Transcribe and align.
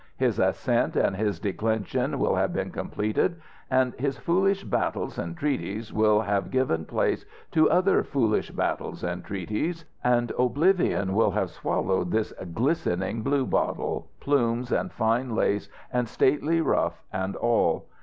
His 0.17 0.39
ascent 0.39 0.95
and 0.95 1.15
his 1.15 1.39
declension 1.39 2.17
will 2.17 2.33
have 2.33 2.51
been 2.53 2.71
completed, 2.71 3.35
and 3.69 3.93
his 3.99 4.17
foolish 4.17 4.63
battles 4.63 5.19
and 5.19 5.37
treaties 5.37 5.93
will 5.93 6.21
have 6.21 6.49
given 6.49 6.85
place 6.85 7.23
to 7.51 7.69
other 7.69 8.01
foolish 8.03 8.49
battles 8.49 9.03
and 9.03 9.23
treaties 9.23 9.85
and 10.03 10.31
oblivion 10.39 11.13
will 11.13 11.29
have 11.29 11.51
swallowed 11.51 12.09
this 12.09 12.33
glistening 12.51 13.21
bluebottle, 13.21 14.07
plumes 14.19 14.71
and 14.71 14.91
fine 14.91 15.35
lace 15.35 15.69
and 15.93 16.07
stately 16.09 16.61
ruff 16.61 17.03
and 17.13 17.35
all. 17.35 17.85